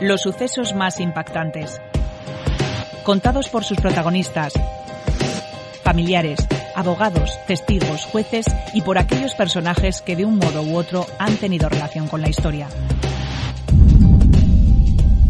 [0.00, 1.80] Los sucesos más impactantes.
[3.02, 4.52] Contados por sus protagonistas,
[5.82, 11.36] familiares, abogados, testigos, jueces y por aquellos personajes que de un modo u otro han
[11.38, 12.68] tenido relación con la historia.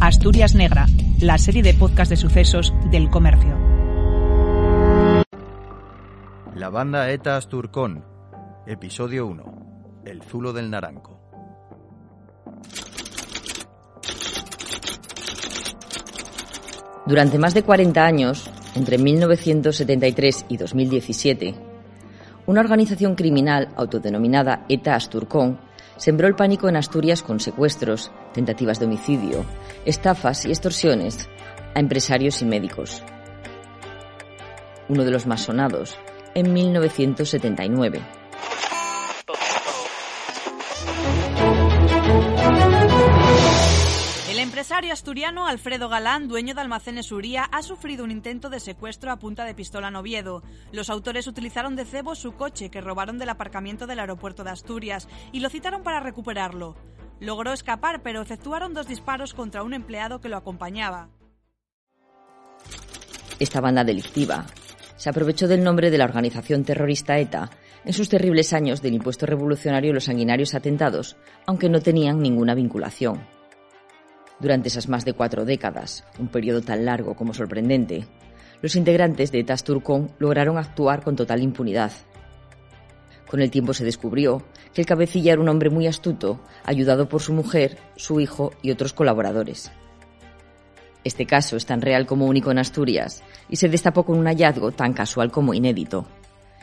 [0.00, 0.86] Asturias Negra,
[1.20, 3.56] la serie de podcast de sucesos del comercio.
[6.56, 8.04] La banda ETA Asturcón,
[8.66, 11.25] episodio 1, El Zulo del Naranco.
[17.06, 21.54] Durante más de 40 años, entre 1973 y 2017,
[22.46, 25.60] una organización criminal autodenominada ETA Asturcón
[25.96, 29.44] sembró el pánico en Asturias con secuestros, tentativas de homicidio,
[29.84, 31.28] estafas y extorsiones
[31.76, 33.04] a empresarios y médicos.
[34.88, 35.96] Uno de los más sonados,
[36.34, 38.00] en 1979.
[44.56, 49.18] Empresario asturiano Alfredo Galán, dueño de Almacenes Uría, ha sufrido un intento de secuestro a
[49.18, 50.42] punta de pistola en Oviedo.
[50.72, 55.08] Los autores utilizaron de cebo su coche que robaron del aparcamiento del aeropuerto de Asturias
[55.30, 56.74] y lo citaron para recuperarlo.
[57.20, 61.10] Logró escapar, pero efectuaron dos disparos contra un empleado que lo acompañaba.
[63.38, 64.46] Esta banda delictiva
[64.96, 67.50] se aprovechó del nombre de la organización terrorista ETA
[67.84, 72.54] en sus terribles años del impuesto revolucionario y los sanguinarios atentados, aunque no tenían ninguna
[72.54, 73.35] vinculación.
[74.38, 78.06] Durante esas más de cuatro décadas, un periodo tan largo como sorprendente,
[78.60, 81.92] los integrantes de ETA Turcón lograron actuar con total impunidad.
[83.28, 84.42] Con el tiempo se descubrió
[84.74, 88.70] que el cabecilla era un hombre muy astuto, ayudado por su mujer, su hijo y
[88.70, 89.72] otros colaboradores.
[91.02, 94.72] Este caso es tan real como único en Asturias y se destapó con un hallazgo
[94.72, 96.06] tan casual como inédito.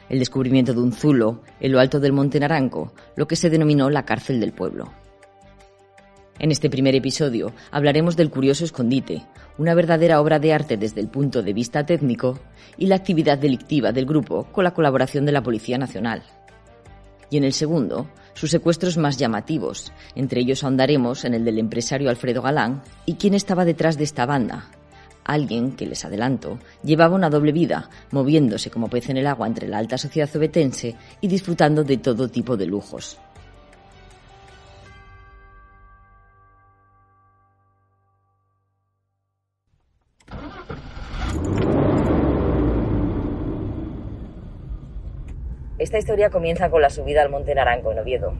[0.09, 3.89] El descubrimiento de un zulo en lo alto del Monte Naranco, lo que se denominó
[3.89, 4.91] la cárcel del pueblo.
[6.39, 9.23] En este primer episodio hablaremos del curioso escondite,
[9.57, 12.39] una verdadera obra de arte desde el punto de vista técnico,
[12.77, 16.23] y la actividad delictiva del grupo con la colaboración de la Policía Nacional.
[17.29, 22.09] Y en el segundo, sus secuestros más llamativos, entre ellos ahondaremos en el del empresario
[22.09, 24.71] Alfredo Galán y quién estaba detrás de esta banda.
[25.23, 29.67] Alguien que, les adelanto, llevaba una doble vida, moviéndose como pez en el agua entre
[29.67, 33.17] la alta sociedad obetense y disfrutando de todo tipo de lujos.
[45.83, 48.33] Esta historia comienza con la subida al Monte Naranco en Oviedo.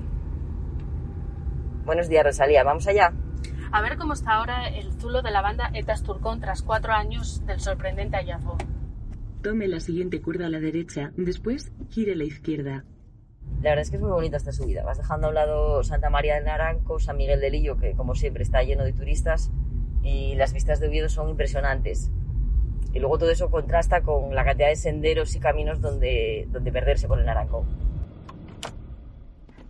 [1.84, 2.64] Buenos días, Rosalía.
[2.64, 3.12] ¿Vamos allá?
[3.70, 7.46] A ver cómo está ahora el zulo de la banda Etas Turcón tras cuatro años
[7.46, 8.56] del sorprendente hallazgo.
[9.42, 12.86] Tome la siguiente curva a la derecha, después gire a la izquierda.
[13.62, 14.86] La verdad es que es muy bonita esta subida.
[14.86, 18.16] Vas dejando a un lado Santa María del Naranco, San Miguel del Lillo, que como
[18.16, 19.52] siempre está lleno de turistas,
[20.02, 22.10] y las vistas de Oviedo son impresionantes.
[22.94, 27.08] Y luego todo eso contrasta con la cantidad de senderos y caminos donde, donde perderse
[27.08, 27.66] por el Naranco.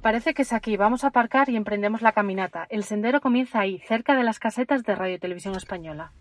[0.01, 0.75] Parece que es aquí.
[0.75, 2.67] Vamos a aparcar y emprendemos la caminata.
[2.69, 6.11] El sendero comienza ahí, cerca de las casetas de Radio Televisión Española.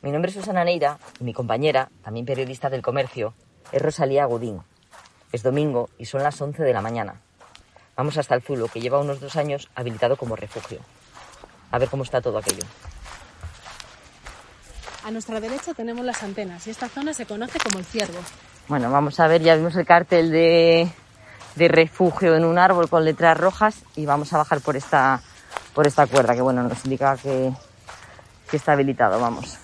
[0.00, 3.34] Mi nombre es Susana Neira y mi compañera, también periodista del comercio,
[3.70, 4.60] es Rosalía Godín.
[5.30, 7.20] Es domingo y son las 11 de la mañana.
[7.96, 10.78] Vamos hasta el Zulo, que lleva unos dos años habilitado como refugio.
[11.70, 12.62] A ver cómo está todo aquello.
[15.08, 18.18] A nuestra derecha tenemos las antenas y esta zona se conoce como el ciervo.
[18.68, 20.86] Bueno, vamos a ver, ya vimos el cartel de,
[21.56, 25.22] de refugio en un árbol con letras rojas y vamos a bajar por esta,
[25.72, 27.50] por esta cuerda que bueno, nos indica que,
[28.50, 29.56] que está habilitado, vamos.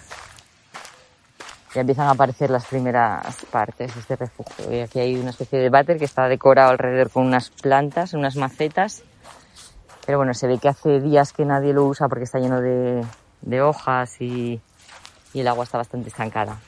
[1.74, 4.72] Ya empiezan a aparecer las primeras partes de este refugio.
[4.72, 8.36] Y aquí hay una especie de váter que está decorado alrededor con unas plantas, unas
[8.36, 9.02] macetas.
[10.06, 13.04] Pero bueno, se ve que hace días que nadie lo usa porque está lleno de,
[13.42, 14.62] de hojas y,
[15.34, 16.58] y el agua está bastante estancada.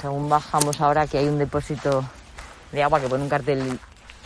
[0.00, 2.04] Según bajamos ahora que hay un depósito
[2.72, 3.78] de agua que pone un cartel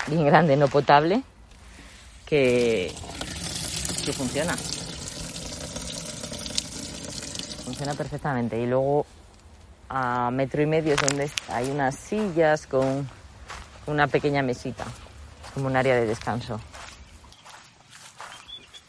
[0.07, 1.23] bien grande, no potable,
[2.25, 2.93] que,
[4.05, 4.57] que funciona.
[7.65, 8.59] Funciona perfectamente.
[8.59, 9.05] Y luego
[9.91, 13.09] a metro y medio es donde hay unas sillas con
[13.87, 14.85] una pequeña mesita,
[15.53, 16.59] como un área de descanso.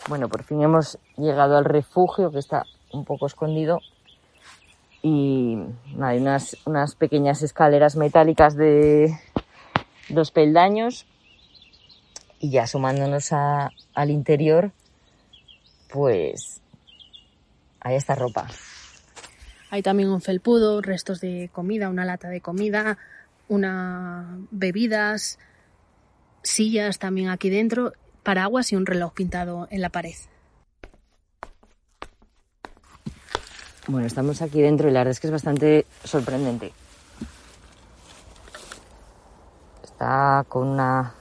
[0.08, 2.64] Bueno, por fin hemos llegado al refugio que está
[2.94, 3.82] un poco escondido
[5.08, 5.58] y
[6.02, 9.18] hay unas, unas pequeñas escaleras metálicas de
[10.10, 11.06] dos peldaños
[12.40, 14.72] y ya sumándonos al interior,
[15.90, 16.62] pues
[17.80, 18.48] hay esta ropa.
[19.70, 22.98] Hay también un felpudo, restos de comida, una lata de comida,
[23.48, 25.40] una bebidas,
[26.44, 27.94] sillas también aquí dentro,
[28.24, 30.16] paraguas y un reloj pintado en la pared.
[33.90, 36.74] Bueno, estamos aquí dentro y la verdad es que es bastante sorprendente.
[39.82, 41.14] Está con una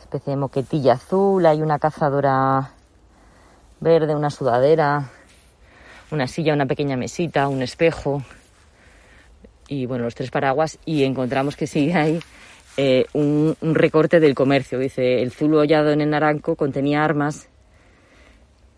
[0.00, 2.70] especie de moquetilla azul, hay una cazadora
[3.78, 5.10] verde, una sudadera,
[6.10, 8.22] una silla, una pequeña mesita, un espejo
[9.68, 12.20] y bueno, los tres paraguas y encontramos que sigue ahí
[12.78, 14.78] eh, un, recorte del comercio.
[14.78, 17.48] Dice, el zulo hollado en el naranco contenía armas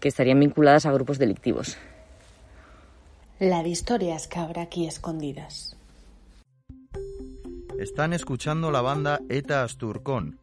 [0.00, 1.78] que estarían vinculadas a grupos delictivos.
[3.38, 5.76] La de historias que habrá aquí escondidas.
[7.78, 10.38] Están escuchando la banda Eta Asturcón,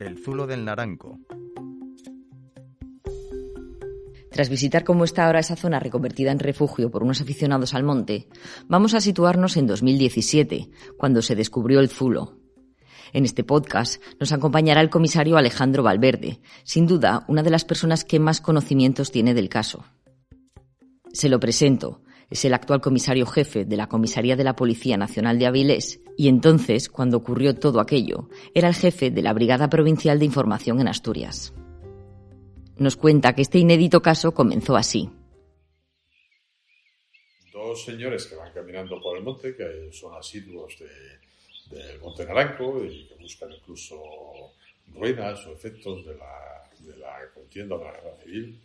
[0.00, 1.18] el zulo del naranco.
[4.30, 8.28] Tras visitar cómo está ahora esa zona reconvertida en refugio por unos aficionados al monte,
[8.66, 12.38] vamos a situarnos en 2017, cuando se descubrió el Zulo.
[13.12, 18.06] En este podcast nos acompañará el comisario Alejandro Valverde, sin duda una de las personas
[18.06, 19.84] que más conocimientos tiene del caso.
[21.12, 25.38] Se lo presento, es el actual comisario jefe de la Comisaría de la Policía Nacional
[25.38, 30.18] de Avilés y entonces, cuando ocurrió todo aquello, era el jefe de la Brigada Provincial
[30.18, 31.52] de Información en Asturias
[32.78, 35.10] nos cuenta que este inédito caso comenzó así.
[37.52, 40.76] Dos señores que van caminando por el monte, que son asiduos
[41.70, 43.96] del Monte Naranco y que buscan incluso
[44.94, 48.60] ruinas o efectos de la, de la contienda de la guerra civil.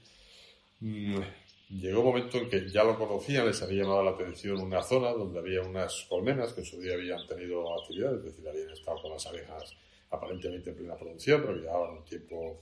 [1.80, 5.10] Llegó un momento en que ya lo conocían, les había llamado la atención una zona
[5.12, 9.02] donde había unas colmenas que en su día habían tenido actividad, es decir, habían estado
[9.02, 9.76] con las abejas
[10.12, 12.62] aparentemente en plena producción, pero llevaban un tiempo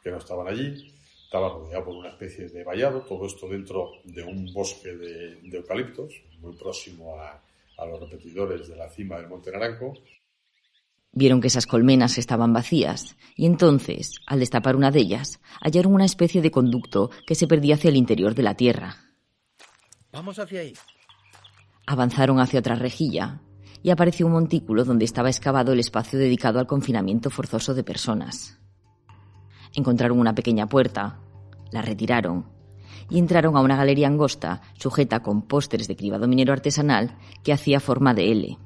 [0.00, 0.94] que no estaban allí.
[1.24, 6.22] Estaba rodeado por una especie de vallado, todo esto dentro de un bosque de, eucaliptos,
[6.38, 7.42] muy próximo a,
[7.78, 9.94] a los repetidores de la cima del Monte Naranco.
[11.12, 16.06] Vieron que esas colmenas estaban vacías y entonces, al destapar una de ellas, hallaron una
[16.06, 18.96] especie de conducto que se perdía hacia el interior de la tierra.
[20.10, 20.72] Vamos hacia ahí.
[21.86, 23.42] Avanzaron hacia otra rejilla
[23.82, 28.58] y apareció un montículo donde estaba excavado el espacio dedicado al confinamiento forzoso de personas.
[29.74, 31.20] Encontraron una pequeña puerta,
[31.70, 32.46] la retiraron
[33.10, 37.80] y entraron a una galería angosta sujeta con pósteres de cribado minero artesanal que hacía
[37.80, 38.58] forma de L.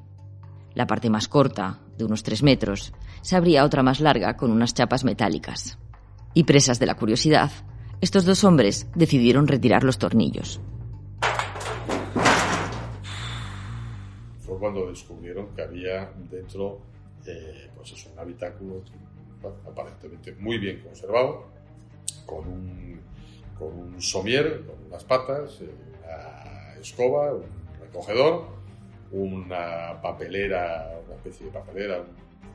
[0.75, 4.75] La parte más corta, de unos tres metros, se abría otra más larga con unas
[4.75, 5.79] chapas metálicas.
[6.35, 7.51] Y presas de la curiosidad,
[8.01, 10.61] estos dos hombres decidieron retirar los tornillos.
[14.41, 16.81] Fue cuando descubrieron que había dentro
[17.27, 18.83] eh, pues eso, un habitáculo
[19.69, 21.47] aparentemente muy bien conservado,
[22.25, 23.01] con un,
[23.59, 25.71] con un somier, con unas patas, eh,
[26.05, 27.45] una escoba, un
[27.81, 28.47] recogedor,
[29.11, 32.05] una papelera, una especie de papelera,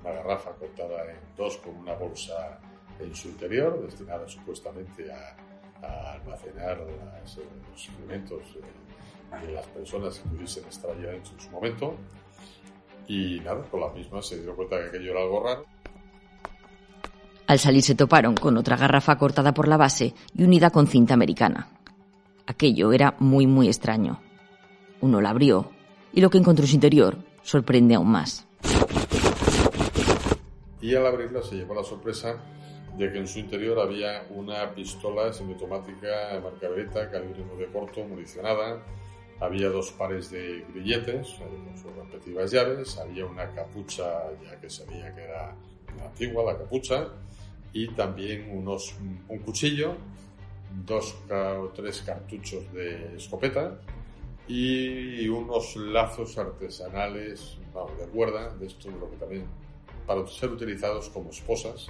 [0.01, 2.59] una garrafa cortada en dos con una bolsa
[2.99, 5.35] en su interior, destinada supuestamente a,
[6.13, 8.43] almacenar los alimentos
[9.41, 11.95] de las personas que pudiesen estar allá en su momento.
[13.07, 15.65] Y nada, con la misma se dio cuenta que aquello era algo raro.
[17.47, 21.15] Al salir se toparon con otra garrafa cortada por la base y unida con cinta
[21.15, 21.67] americana.
[22.45, 24.21] Aquello era muy, muy extraño.
[25.01, 25.71] Uno la abrió
[26.13, 28.45] y lo que encontró en su interior sorprende aún más.
[30.81, 32.41] Y al abrirla se llevó la sorpresa
[32.97, 38.83] de que en su interior había una pistola semiautomática marca Beretta, calibre 9 corto, municionada.
[39.39, 42.97] Había dos pares de grilletes eh, con sus respectivas llaves.
[42.97, 44.05] Había una capucha,
[44.43, 45.55] ya que sabía que era
[46.03, 47.07] antigua la capucha
[47.73, 48.95] y también unos,
[49.27, 49.95] un cuchillo,
[50.85, 53.79] dos o tres cartuchos de escopeta
[54.53, 59.45] y unos lazos artesanales vamos, de cuerda, de esto lo que también
[60.05, 61.87] para ser utilizados como esposas.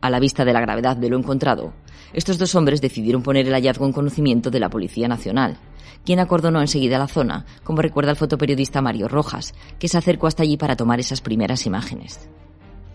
[0.00, 1.72] A la vista de la gravedad de lo encontrado,
[2.12, 5.56] estos dos hombres decidieron poner el hallazgo en conocimiento de la Policía Nacional,
[6.04, 10.42] quien acordonó enseguida la zona, como recuerda el fotoperiodista Mario Rojas, que se acercó hasta
[10.42, 12.28] allí para tomar esas primeras imágenes.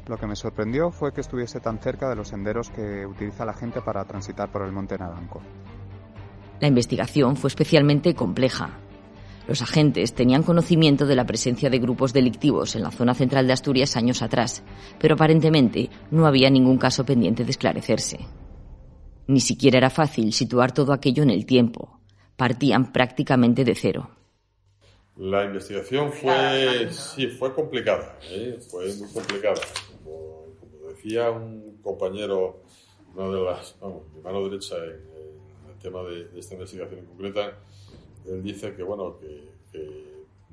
[0.07, 3.53] Lo que me sorprendió fue que estuviese tan cerca de los senderos que utiliza la
[3.53, 5.41] gente para transitar por el Monte Naranco.
[6.59, 8.79] La investigación fue especialmente compleja.
[9.47, 13.53] Los agentes tenían conocimiento de la presencia de grupos delictivos en la zona central de
[13.53, 14.63] Asturias años atrás,
[14.99, 18.19] pero aparentemente no había ningún caso pendiente de esclarecerse.
[19.27, 21.99] Ni siquiera era fácil situar todo aquello en el tiempo.
[22.35, 24.09] Partían prácticamente de cero.
[25.17, 28.57] La investigación fue, sí, fue complicada, ¿eh?
[28.69, 29.59] fue muy complicada
[30.89, 32.63] decía un compañero,
[33.15, 35.18] una de las, vamos, mi mano derecha en,
[35.79, 37.57] tema de, esta investigación en concreta,
[38.25, 39.49] él dice que, bueno, que,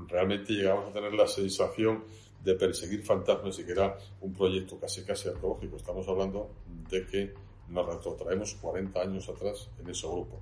[0.09, 2.05] realmente llegamos a tener la sensación
[2.45, 5.77] de perseguir fantasmas y que era un proyecto casi casi arqueológico.
[5.77, 6.51] Estamos hablando
[6.91, 7.35] de que
[7.69, 10.41] nos retrotraemos 40 años atrás en ese grupo.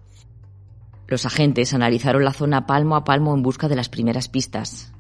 [1.07, 4.93] Los agentes analizaron la zona palmo a palmo en busca de las primeras pistas.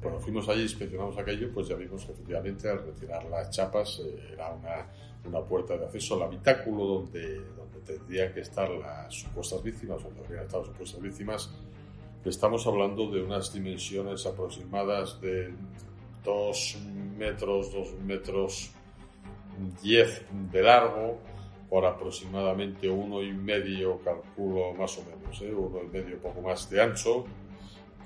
[0.00, 4.00] Cuando fuimos allí y inspeccionamos aquello, pues ya vimos que efectivamente al retirar las chapas
[4.04, 4.86] eh, era una,
[5.26, 10.10] una, puerta de acceso al habitáculo donde, donde tendrían que estar las supuestas víctimas, o
[10.10, 11.50] deberían estar las supuestas víctimas.
[12.24, 15.52] Estamos hablando de unas dimensiones aproximadas de
[16.24, 16.78] 2
[17.16, 18.70] metros, 2 metros
[19.82, 21.18] 10 de largo,
[21.68, 25.52] por aproximadamente uno y medio, calculo más o menos, ¿eh?
[25.52, 27.24] uno y medio poco más de ancho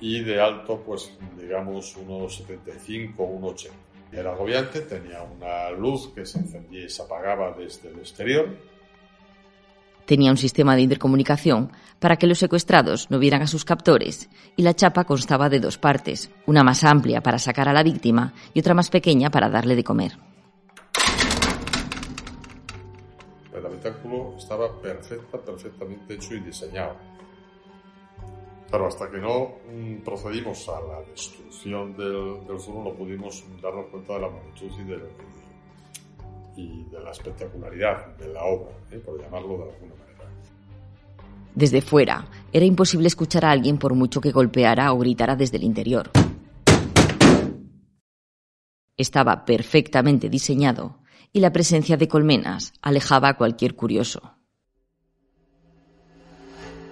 [0.01, 3.71] y de alto, pues digamos unos 75, 1,80.
[4.13, 8.49] Era agobiante, tenía una luz que se encendía y se apagaba desde el exterior.
[10.05, 14.63] Tenía un sistema de intercomunicación para que los secuestrados no vieran a sus captores y
[14.63, 18.59] la chapa constaba de dos partes, una más amplia para sacar a la víctima y
[18.59, 20.13] otra más pequeña para darle de comer.
[23.55, 27.10] El habitáculo estaba perfecta, perfectamente hecho y diseñado.
[28.71, 33.87] Pero hasta que no mm, procedimos a la destrucción del, del foro no pudimos darnos
[33.87, 34.99] cuenta de la magnitud y de,
[36.57, 38.99] y de la espectacularidad de la obra, ¿eh?
[38.99, 40.11] por llamarlo de alguna manera.
[41.55, 45.65] Desde fuera, era imposible escuchar a alguien por mucho que golpeara o gritara desde el
[45.65, 46.11] interior.
[48.97, 51.01] Estaba perfectamente diseñado
[51.33, 54.40] y la presencia de colmenas alejaba a cualquier curioso.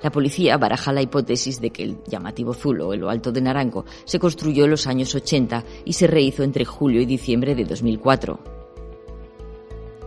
[0.02, 3.84] La policía baraja la hipótesis de que el llamativo Zulo en lo alto de Naranco
[4.04, 8.38] se construyó en los años 80 y se rehizo entre julio y diciembre de 2004.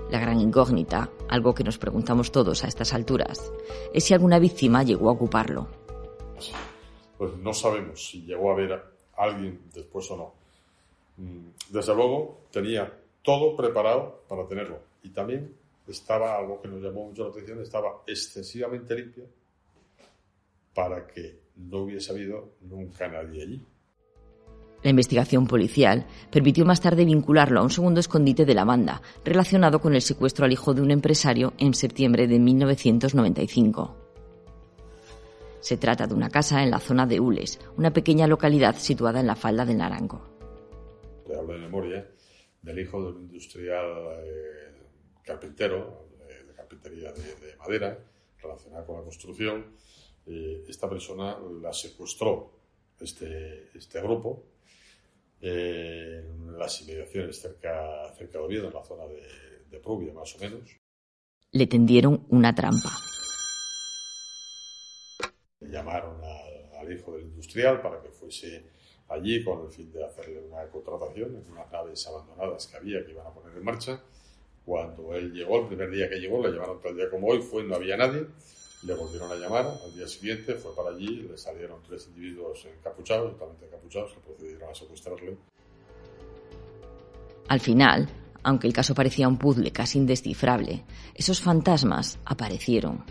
[0.09, 3.51] La gran incógnita, algo que nos preguntamos todos a estas alturas,
[3.93, 5.67] es si alguna víctima llegó a ocuparlo.
[7.17, 8.83] Pues no sabemos si llegó a ver a
[9.17, 10.33] alguien después o no.
[11.69, 14.79] Desde luego tenía todo preparado para tenerlo.
[15.03, 15.53] Y también
[15.87, 19.25] estaba, algo que nos llamó mucho la atención, estaba excesivamente limpia
[20.73, 23.67] para que no hubiese habido nunca nadie allí.
[24.83, 29.79] La investigación policial permitió más tarde vincularlo a un segundo escondite de la banda, relacionado
[29.79, 33.95] con el secuestro al hijo de un empresario en septiembre de 1995.
[35.59, 39.27] Se trata de una casa en la zona de Ules, una pequeña localidad situada en
[39.27, 40.19] la falda del Naranco.
[41.29, 42.09] Le hablo de memoria
[42.63, 43.85] del hijo de un industrial
[44.23, 44.81] eh,
[45.23, 47.99] carpintero, eh, de carpintería de, de, madera,
[48.41, 49.65] relacionada con la construcción.
[50.25, 52.51] Eh, esta persona la secuestró
[52.99, 54.43] este, este grupo
[55.41, 60.39] en las inmediaciones cerca, cerca de Oviedo, en la zona de, de Prubia, más o
[60.39, 60.69] menos.
[61.51, 62.91] Le tendieron una trampa.
[65.59, 68.63] Llamaron al, al hijo del industrial para que fuese
[69.09, 73.11] allí con el fin de hacerle una contratación en unas naves abandonadas que había que
[73.11, 74.01] iban a poner en marcha.
[74.65, 77.63] Cuando él llegó, el primer día que llegó, le llamaron tal día como hoy, fue,
[77.63, 78.27] no había nadie,
[78.83, 83.33] le volvieron a llamar, al día siguiente fue para allí, le salieron tres individuos encapuchados,
[83.33, 85.37] totalmente encapuchados, que procedieron a secuestrarle.
[87.47, 88.09] Al final,
[88.43, 90.83] aunque el caso parecía un puzzle casi indescifrable,
[91.13, 93.03] esos fantasmas aparecieron.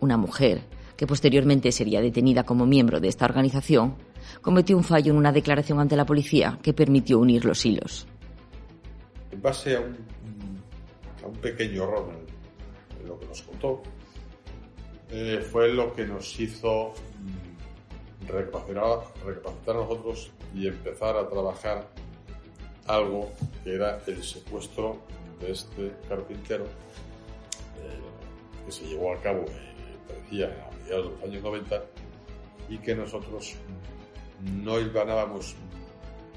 [0.00, 0.62] Una mujer,
[0.96, 3.96] que posteriormente sería detenida como miembro de esta organización,
[4.40, 8.06] cometió un fallo en una declaración ante la policía que permitió unir los hilos.
[9.30, 9.96] En base a un,
[11.22, 12.10] a un pequeño error
[13.00, 13.82] en, lo que nos contó,
[15.12, 21.88] eh, fue lo que nos hizo mm, recapacitar, recapacitar a nosotros y empezar a trabajar
[22.86, 23.30] algo
[23.64, 24.98] que era el secuestro
[25.40, 31.22] de este carpintero eh, que se llevó a cabo, eh, parecía, a mediados de los
[31.24, 31.84] años 90
[32.68, 33.56] y que nosotros
[34.62, 35.56] no ganábamos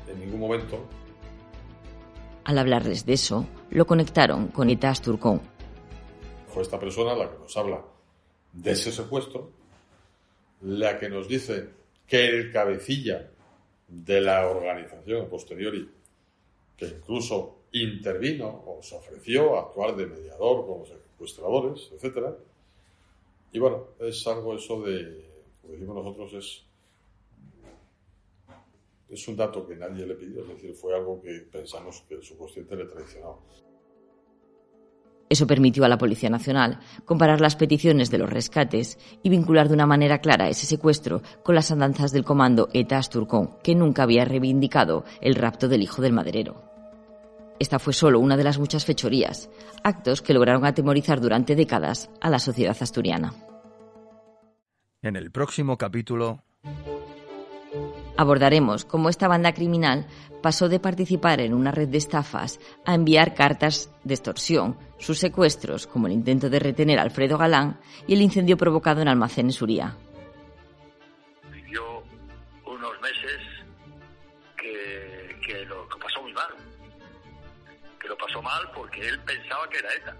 [0.08, 0.84] en ningún momento.
[2.44, 5.42] Al hablarles de eso, lo conectaron con Etas Turcón.
[6.48, 7.93] Fue esta persona la que nos habla
[8.54, 9.52] de ese secuestro,
[10.62, 11.70] la que nos dice
[12.08, 13.30] que el cabecilla
[13.88, 15.90] de la organización a posteriori,
[16.78, 22.28] que incluso intervino o se ofreció a actuar de mediador con los secuestradores, etc.
[23.52, 25.26] Y bueno, es algo eso de,
[25.62, 26.66] como decimos nosotros, es
[29.14, 32.24] es un dato que nadie le pidió, es decir, fue algo que pensamos que el
[32.24, 33.40] subconsciente le traicionó.
[35.34, 39.74] Eso permitió a la Policía Nacional comparar las peticiones de los rescates y vincular de
[39.74, 44.26] una manera clara ese secuestro con las andanzas del comando ETA Asturcón, que nunca había
[44.26, 46.62] reivindicado el rapto del hijo del maderero.
[47.58, 49.50] Esta fue solo una de las muchas fechorías,
[49.84, 53.34] actos que lograron atemorizar durante décadas a la sociedad asturiana.
[55.02, 56.44] En el próximo capítulo
[58.16, 60.06] Abordaremos cómo esta banda criminal
[60.44, 65.88] pasó de participar en una red de estafas a enviar cartas de extorsión, sus secuestros,
[65.88, 69.96] como el intento de retener a Alfredo Galán y el incendio provocado en Almacenes Uría.
[71.52, 72.04] Vivió
[72.66, 73.42] unos meses
[74.58, 76.54] que, lo pasó muy mal,
[78.00, 80.18] que lo pasó mal porque él pensaba que era ETA.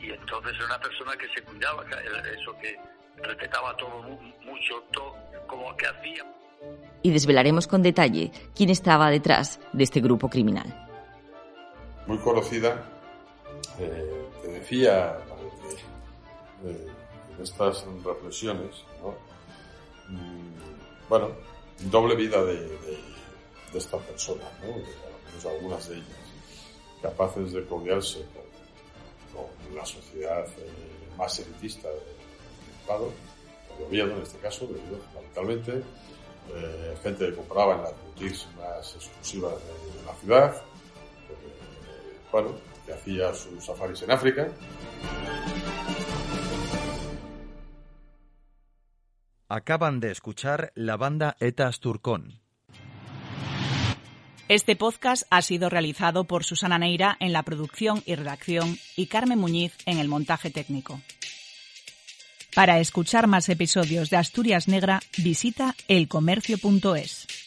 [0.00, 2.78] Y entonces era una persona que se cuidaba, eso que
[3.22, 5.14] respetaba todo mucho, todo
[5.46, 6.24] como que hacía.
[7.02, 10.86] Y desvelaremos con detalle quién estaba detrás de este grupo criminal.
[12.06, 12.84] Muy conocida,
[13.78, 15.18] eh, te decía
[16.64, 16.88] eh,
[17.36, 19.14] en estas reflexiones, ¿no?
[20.08, 21.30] Mm, bueno,
[21.90, 22.98] doble vida de, de,
[23.72, 24.68] de esta persona, ¿no?
[24.68, 25.06] De,
[25.50, 26.08] algunas de ellas,
[27.02, 28.24] capaces de codearse
[29.32, 30.70] con, con la sociedad eh,
[31.16, 32.15] más elitista del
[32.86, 33.12] Estado,
[33.78, 35.82] de Oviedo en este caso, debido fundamentalmente,
[36.54, 42.54] eh, gente que compraba en las boutiques más exclusivas de, de la ciudad, eh, bueno,
[42.86, 44.48] que hacía sus safaris en África.
[49.48, 52.40] Acaban de escuchar la banda Etas Turcón.
[54.48, 59.40] Este podcast ha sido realizado por Susana Neira en la producción y redacción y Carmen
[59.40, 61.00] Muñiz en el montaje técnico.
[62.56, 67.45] Para escuchar más episodios de Asturias Negra, visita elcomercio.es.